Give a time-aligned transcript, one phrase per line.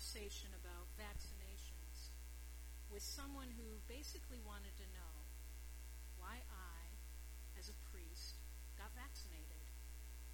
[0.00, 2.08] conversation about vaccinations
[2.88, 5.12] with someone who basically wanted to know
[6.16, 6.80] why I,
[7.60, 8.40] as a priest,
[8.80, 9.60] got vaccinated.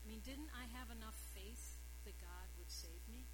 [0.00, 1.76] I mean, didn't I have enough faith
[2.08, 3.28] that God would save me?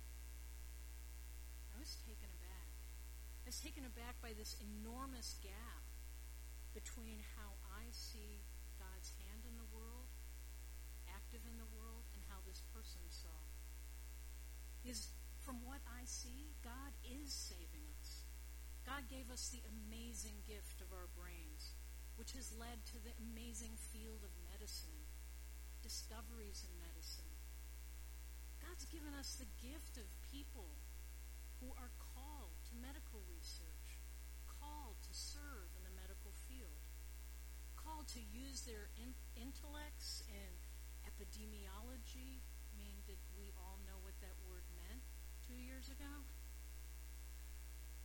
[1.70, 2.74] I was taken aback.
[3.46, 5.86] I was taken aback by this enormous gap
[6.74, 8.42] between how I see
[8.82, 10.10] God's hand in the world,
[11.06, 13.46] active in the world, and how this person saw.
[14.82, 15.14] Because
[15.46, 16.90] from what I see, God
[17.26, 18.22] is saving us.
[18.86, 21.74] God gave us the amazing gift of our brains,
[22.14, 25.10] which has led to the amazing field of medicine,
[25.82, 27.34] discoveries in medicine.
[28.62, 30.70] God's given us the gift of people
[31.58, 33.98] who are called to medical research,
[34.46, 36.86] called to serve in the medical field,
[37.74, 40.50] called to use their in- intellects in
[41.02, 42.38] epidemiology.
[42.38, 45.02] I mean, did we all know what that word meant
[45.42, 46.22] two years ago?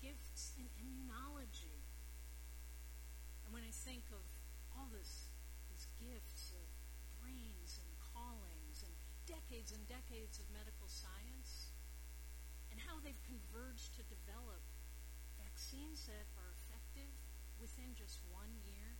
[0.02, 1.86] Gifts in immunology.
[3.46, 4.26] And when I think of
[4.74, 5.30] all this,
[5.70, 6.66] these gifts of
[7.22, 8.94] brains and callings and
[9.30, 11.70] decades and decades of medical science,
[12.74, 14.66] and how they've converged to develop
[15.38, 17.14] vaccines that are effective
[17.62, 18.98] within just one year,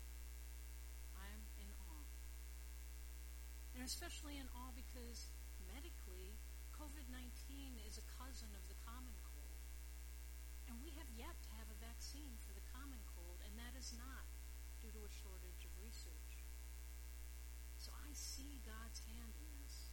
[1.18, 2.14] I'm in awe.
[3.74, 5.34] And especially in awe because
[5.66, 6.38] medically,
[6.78, 9.21] COVID 19 is a cousin of the common.
[10.72, 13.92] And we have yet to have a vaccine for the common cold, and that is
[14.00, 14.24] not
[14.80, 16.48] due to a shortage of research.
[17.76, 19.92] So I see God's hand in this.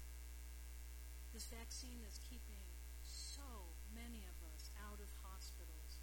[1.34, 2.62] This vaccine is keeping
[3.02, 5.98] so many of us out of hospitals,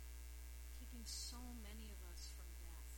[0.76, 2.94] keeping so many of us from death.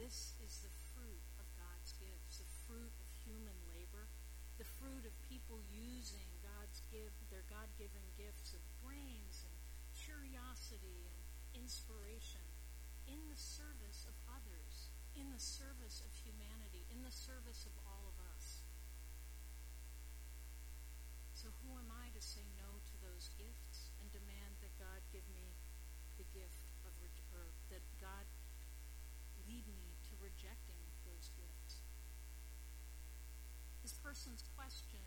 [0.00, 4.08] This is the fruit of God's gifts, the fruit of human labor,
[4.56, 9.44] the fruit of people using God's gift, their God-given gifts of brains
[10.06, 11.22] curiosity and
[11.58, 12.46] inspiration
[13.10, 18.06] in the service of others, in the service of humanity, in the service of all
[18.06, 18.62] of us.
[21.34, 25.26] So who am I to say no to those gifts and demand that God give
[25.34, 25.58] me
[26.22, 26.94] the gift of,
[27.34, 28.26] or that God
[29.42, 31.82] lead me to rejecting those gifts?
[33.82, 35.02] This person's question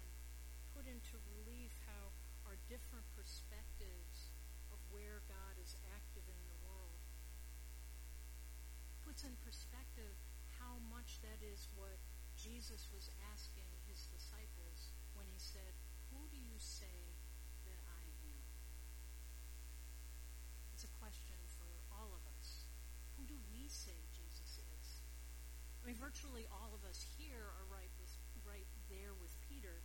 [0.75, 2.11] put into relief how
[2.47, 4.18] our different perspectives
[4.91, 6.99] where God is active in the world
[9.09, 10.13] puts in perspective
[10.61, 11.97] how much that is what
[12.37, 15.73] Jesus was asking his disciples when he said,
[16.13, 17.17] Who do you say
[17.65, 18.45] that I am?
[20.71, 22.69] It's a question for all of us.
[23.17, 24.87] Who do we say Jesus is?
[25.81, 28.13] I mean, virtually all of us here are right with
[28.47, 29.83] right there with Peter.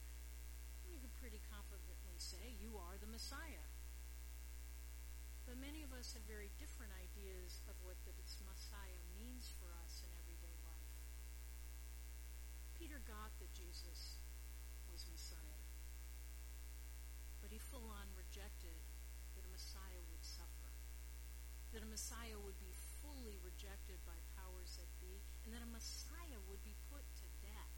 [0.87, 3.67] We could pretty confidently say, You are the Messiah.
[5.45, 10.01] But many of us have very different ideas of what the Messiah means for us
[10.01, 10.95] in everyday life.
[12.75, 14.21] Peter got that Jesus
[14.89, 15.65] was Messiah,
[17.45, 18.81] but he full on rejected
[19.37, 20.73] that a Messiah would suffer,
[21.77, 22.73] that a Messiah would be
[23.05, 27.77] fully rejected by powers that be, and that a Messiah would be put to death.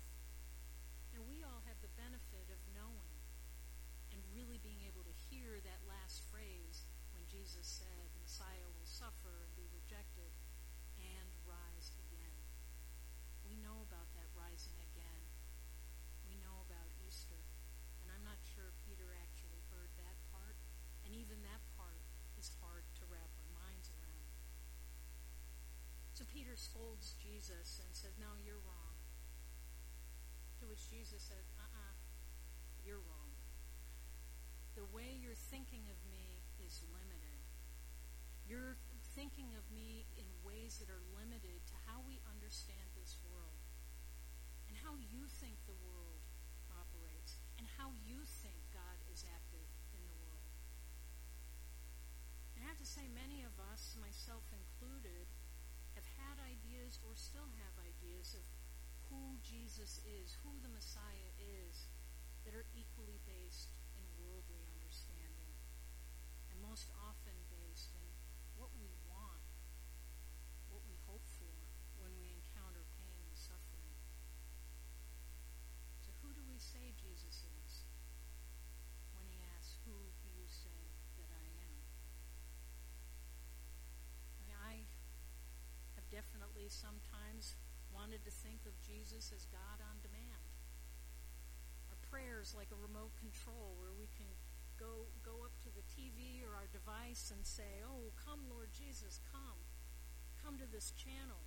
[1.16, 3.16] And we all have the benefit of knowing
[4.12, 6.84] and really being able to hear that last phrase
[7.16, 10.28] when Jesus said, Messiah will suffer and be rejected
[11.00, 12.37] and rise again.
[13.48, 15.25] We know about that rising again.
[16.28, 17.41] We know about Easter.
[18.04, 20.60] And I'm not sure Peter actually heard that part.
[21.09, 22.04] And even that part
[22.37, 24.06] is hard to wrap our minds around.
[26.56, 28.97] Peter scolds Jesus and says, No, you're wrong.
[30.61, 33.28] To which Jesus said, Uh uh-uh, uh, you are wrong.
[34.72, 37.45] The way you're thinking of me is limited.
[38.49, 38.81] You're
[39.12, 43.61] thinking of me in ways that are limited to how we understand this world
[44.72, 46.25] and how you think the world
[46.72, 50.57] operates and how you think God is active in the world.
[52.57, 55.28] And I have to say, many of us, myself included,
[55.97, 58.45] have had ideas or still have ideas of
[59.09, 61.89] who Jesus is, who the Messiah is,
[62.45, 65.57] that are equally based in worldly understanding,
[66.53, 68.07] and most often based in
[68.60, 69.41] what we want,
[70.69, 71.57] what we hope for
[71.97, 73.97] when we encounter pain and suffering.
[76.04, 77.89] So, who do we say Jesus is
[79.16, 81.74] when he asks, Who do you say that I am?
[84.28, 84.74] I mean, I
[85.97, 86.07] have
[86.72, 87.57] sometimes
[87.95, 90.47] wanted to think of Jesus as God on demand.
[91.89, 94.28] Our prayers like a remote control where we can
[94.77, 99.21] go go up to the TV or our device and say, "Oh, come, Lord Jesus,
[99.33, 99.60] come,
[100.42, 101.41] come to this channel,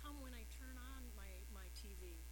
[0.00, 2.24] come when I turn on my my TV,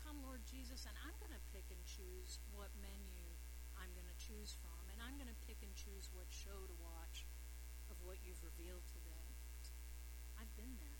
[0.00, 3.36] come, Lord Jesus," and I'm going to pick and choose what menu
[3.76, 6.76] I'm going to choose from, and I'm going to pick and choose what show to
[6.80, 7.26] watch
[7.90, 9.28] of what you've revealed today.
[10.38, 10.91] I've been there.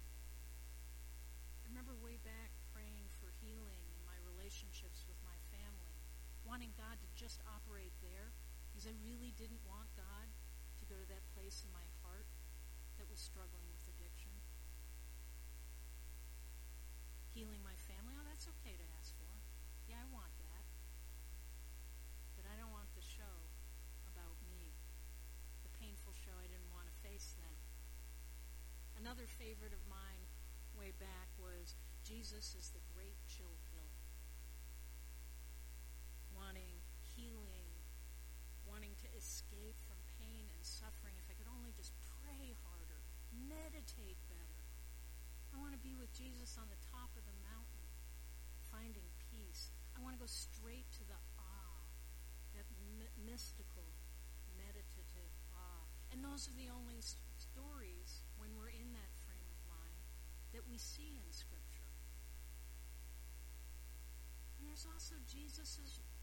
[1.73, 5.97] Remember way back praying for healing in my relationships with my family,
[6.45, 8.37] wanting God to just operate there
[8.69, 12.29] because I really didn't want God to go to that place in my heart
[13.01, 14.37] that was struggling with addiction.
[17.33, 19.33] Healing my family, oh, that's okay to ask for.
[19.89, 20.69] Yeah, I want that.
[22.37, 23.49] But I don't want the show
[24.13, 24.77] about me,
[25.65, 27.57] the painful show I didn't want to face then.
[29.01, 30.02] Another favorite of mine
[30.83, 33.87] way back was Jesus is the great chill pill.
[36.35, 36.83] Wanting
[37.15, 37.71] healing,
[38.67, 41.15] wanting to escape from pain and suffering.
[41.23, 42.99] If I could only just pray harder,
[43.31, 44.59] meditate better.
[45.55, 47.87] I want to be with Jesus on the top of the mountain,
[48.75, 49.71] finding peace.
[49.95, 51.79] I want to go straight to the ah,
[52.59, 53.87] that my- mystical,
[54.59, 55.87] meditative ah.
[56.11, 59.12] And those are the only s- stories when we're in that
[60.53, 61.89] that we see in Scripture.
[64.61, 65.81] And there's also Jesus'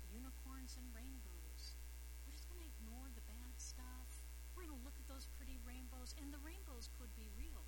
[0.08, 1.76] unicorns and rainbows.
[2.24, 4.10] We're just going to ignore the bad stuff.
[4.54, 7.66] We're going to look at those pretty rainbows, and the rainbows could be real.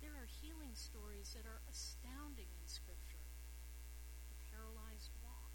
[0.00, 3.28] There are healing stories that are astounding in Scripture.
[4.32, 5.54] The paralyzed walk,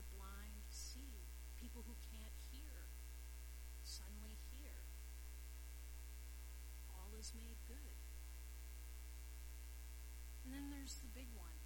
[0.00, 1.28] the blind see,
[1.60, 2.88] people who can't hear
[3.84, 4.72] suddenly hear.
[6.90, 8.02] All is made good.
[10.82, 11.62] There's the big one.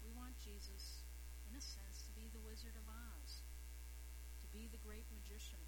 [0.00, 1.04] We want Jesus,
[1.44, 3.44] in a sense, to be the Wizard of Oz,
[4.40, 5.60] to be the great magician,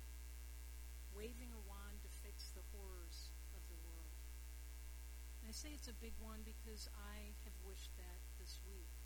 [1.12, 4.16] waving a wand to fix the horrors of the world.
[5.44, 8.96] And I say it's a big one because I have wished that this week.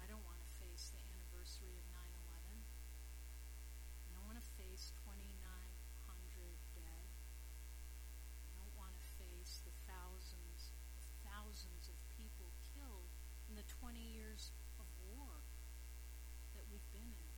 [0.00, 2.64] I don't want to face the anniversary of 9 11.
[4.08, 5.20] I don't want to face 2,900
[6.72, 7.08] dead.
[8.48, 10.80] I don't want to face the thousands of
[11.40, 13.10] thousands of people killed
[13.48, 15.42] in the 20 years of war
[16.54, 17.34] that we've been in.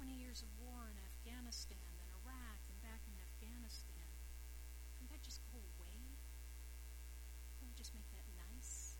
[0.00, 4.10] 20 years of war in Afghanistan, then Iraq, and back in Afghanistan.
[4.96, 6.18] Couldn't that just go away?
[7.54, 8.98] Couldn't we just make that nice?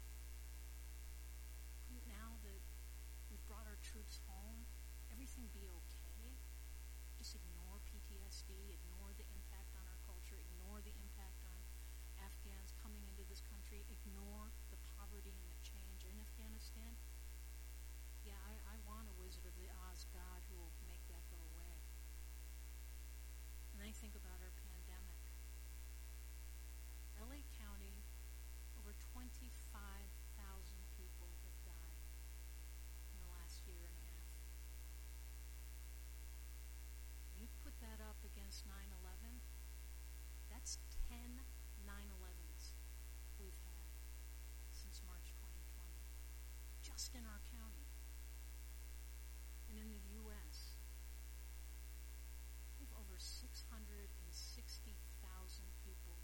[1.88, 2.62] Couldn't now that
[3.32, 4.69] we've brought our troops home,
[5.10, 6.38] everything be okay?
[7.19, 11.54] Just ignore PTSD, ignore the impact on our culture, ignore the impact on
[12.24, 16.96] Afghans coming into this country, ignore the poverty and the change in Afghanistan.
[18.24, 21.36] Yeah, I, I want a Wizard of the Oz God who will make that go
[21.36, 21.76] away.
[23.76, 25.20] And I think about our pandemic.
[27.20, 28.00] LA County,
[28.81, 29.60] over 25,000
[30.96, 32.00] people have died
[33.12, 34.32] in the last year and a half.
[37.36, 39.44] You put that up against 9 11,
[40.48, 40.81] that's
[41.12, 41.44] 10
[41.84, 42.72] 9 11s
[43.36, 43.93] we've had
[44.72, 46.00] since March 2020,
[46.94, 47.91] just in our county.
[49.67, 50.79] And in the U.S.,
[52.79, 53.51] we have over 660,000
[55.82, 56.22] people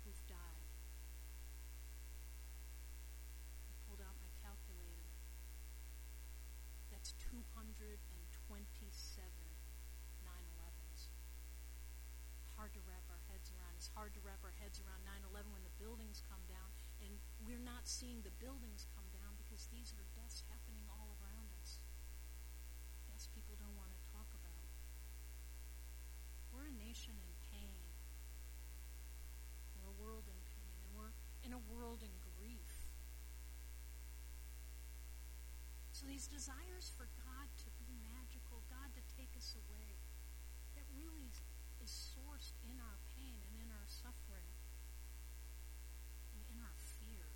[0.00, 0.72] who've died.
[3.68, 5.12] I pulled out my calculator.
[6.88, 7.68] That's 227
[10.24, 11.12] 9/11s.
[12.56, 13.76] Hard to wrap our heads around.
[13.76, 17.60] It's hard to wrap our heads around 9/11 when the buildings come down, and we're
[17.60, 18.99] not seeing the buildings come
[19.60, 21.84] because these are deaths happening all around us.
[23.12, 24.64] Deaths people don't want to talk about.
[26.48, 27.76] We're a nation in pain.
[29.76, 31.12] We're a world in pain, and we're
[31.44, 32.08] in a world in
[32.40, 32.88] grief.
[35.92, 40.00] So these desires for God to be magical, God to take us away,
[40.72, 41.28] that really
[41.84, 44.56] is sourced in our pain and in our suffering
[46.32, 47.28] and in our fear.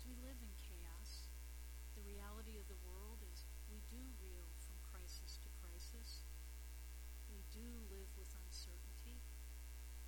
[0.00, 1.28] As we live in chaos,
[1.92, 6.24] the reality of the world is we do reel from crisis to crisis.
[7.28, 9.20] We do live with uncertainty,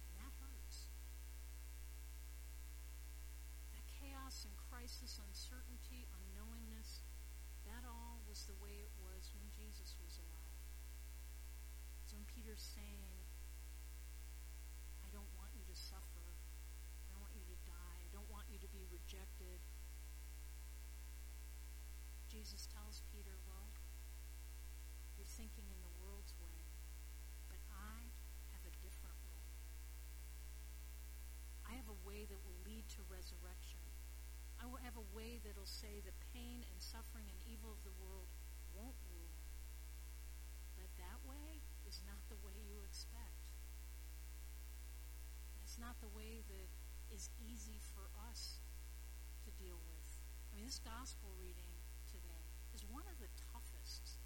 [0.09, 0.89] and that hurts.
[3.77, 7.05] That chaos and crisis, uncertainty, unknowingness,
[7.69, 10.57] that all was the way it was when Jesus was alive.
[12.09, 13.13] So when Peter's saying,
[35.63, 38.27] that'll say the pain and suffering and evil of the world
[38.75, 39.39] won't rule.
[40.75, 43.47] But that way is not the way you expect.
[45.63, 46.69] It's not the way that
[47.15, 48.59] is easy for us
[49.47, 50.09] to deal with.
[50.51, 51.71] I mean, this gospel reading
[52.11, 52.43] today
[52.75, 54.19] is one of the toughest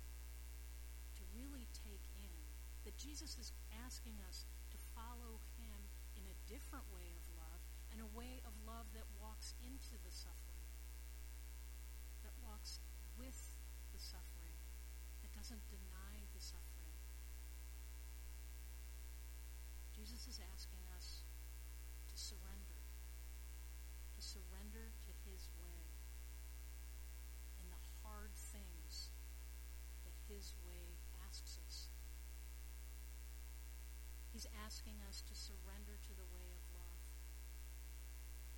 [1.21, 2.41] to really take in.
[2.89, 3.53] That Jesus is
[3.85, 5.85] asking us to follow him
[6.17, 7.61] in a different way of love
[7.93, 10.73] and a way of love that walks into the suffering,
[12.27, 12.79] that walks
[13.15, 13.39] with
[13.95, 14.59] the suffering,
[15.23, 16.99] that doesn't deny the suffering.
[19.95, 21.23] Jesus is asking us
[22.11, 22.83] to surrender,
[24.11, 25.87] to surrender to his way
[27.63, 29.15] and the hard things
[30.03, 30.99] that his way
[31.31, 31.95] asks us.
[34.35, 37.07] He's asking us to surrender to the way of love.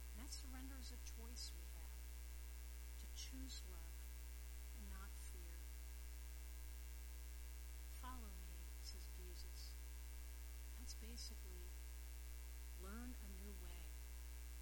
[0.09, 2.01] And that surrender is a choice we have
[3.05, 4.01] to choose love
[4.81, 5.69] and not fear.
[8.09, 9.77] Follow me, says Jesus.
[10.81, 11.69] That's basically
[12.81, 13.85] learn a new way.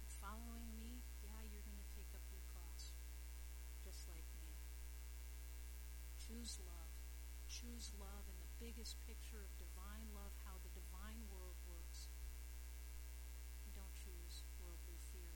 [0.03, 2.91] And following me, yeah, you're going to take up your cross,
[3.87, 4.51] just like me.
[6.47, 6.95] Choose love.
[7.51, 12.07] Choose love in the biggest picture of divine love, how the divine world works.
[13.75, 15.35] Don't choose worldly fear.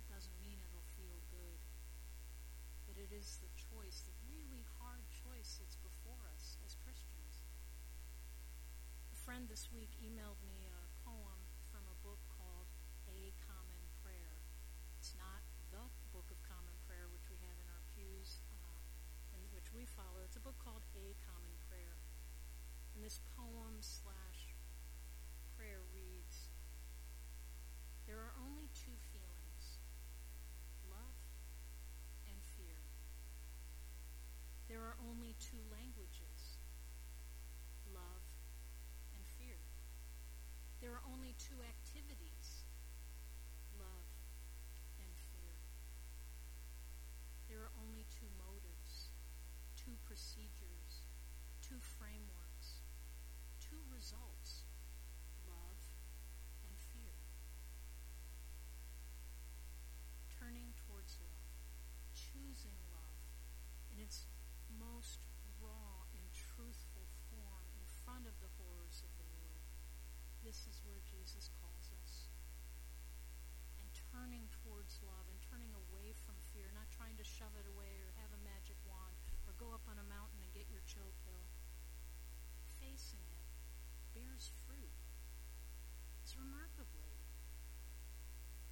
[0.00, 1.60] It doesn't mean it'll feel good,
[2.88, 7.44] but it is the choice, the really hard choice that's before us as Christians.
[9.12, 12.72] A friend this week emailed me a poem from a book called
[13.12, 14.40] A Common Prayer.
[14.96, 18.80] It's not the Book of Common Prayer, which we have in our pews, uh,
[19.36, 20.24] and which we follow.
[20.24, 21.94] It's a book called A Common Prayer.
[22.96, 24.56] And this poem slash
[25.54, 26.50] prayer reads
[28.10, 29.78] There are only two feelings
[30.90, 31.14] love
[32.26, 32.82] and fear.
[34.66, 36.58] There are only two languages
[37.86, 38.26] love
[39.14, 39.62] and fear.
[40.82, 42.64] There are only two activities
[43.76, 44.08] love
[44.96, 45.60] and fear.
[47.52, 49.12] There are only two motives,
[49.76, 51.04] two procedures,
[51.60, 52.80] two frameworks,
[53.60, 54.64] two results
[55.44, 55.84] love
[56.64, 57.20] and fear.
[60.32, 61.52] Turning towards love,
[62.16, 63.20] choosing love
[63.92, 64.24] in its
[64.72, 65.20] most
[65.60, 69.38] raw and truthful form in front of the horrors of the world.
[70.48, 72.30] This is where Jesus calls us.
[73.76, 78.00] And turning towards love and turning away from fear, not trying to shove it away
[78.00, 81.10] or have a magic wand or go up on a mountain and get your chill
[81.26, 81.52] pill.
[82.78, 83.44] Facing it
[84.14, 84.94] bears fruit.
[86.22, 87.18] It's remarkably.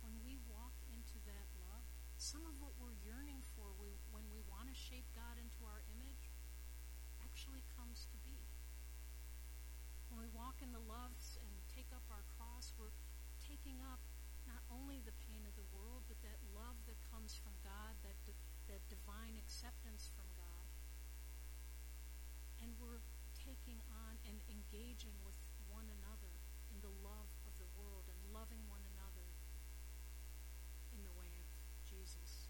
[0.00, 1.84] When we walk into that love,
[2.16, 5.82] some of what we're yearning for we, when we want to shape God into our
[5.92, 6.32] image
[7.20, 8.46] actually comes to be.
[10.16, 12.96] When we walk in the loves and take up our cross, we're
[13.44, 14.00] taking up
[14.49, 18.16] not only the pain of the world, but that love that comes from God, that,
[18.73, 20.68] that divine acceptance from God.
[22.64, 23.04] And we're
[23.37, 25.37] taking on and engaging with
[25.68, 26.40] one another
[26.73, 29.28] in the love of the world and loving one another
[30.96, 31.49] in the way of
[31.85, 32.49] Jesus.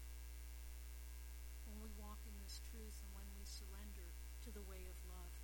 [1.67, 4.15] When we walk in this truth and when we surrender
[4.47, 5.35] to the way of love,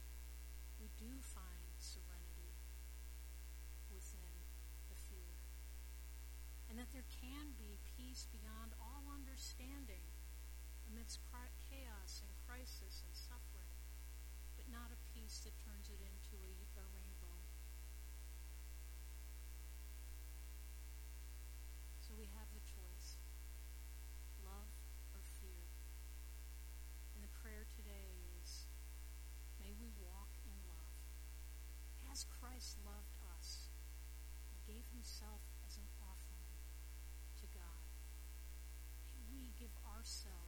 [0.80, 2.56] we do find serenity
[3.94, 4.34] within
[4.90, 5.38] the fear.
[6.66, 10.10] And that there can be peace beyond all understanding
[10.90, 13.70] amidst cri- chaos and crisis and suffering,
[14.58, 17.38] but not a peace that turns it into a, a rainbow.
[22.02, 23.22] So we have the choice
[24.42, 24.70] love
[25.14, 25.70] or fear.
[27.14, 28.66] And the prayer today is
[29.62, 30.94] may we walk in love
[32.14, 33.74] as Christ loved us
[34.54, 36.48] and gave himself as an offering
[37.36, 37.92] to God.
[39.28, 40.43] We give ourselves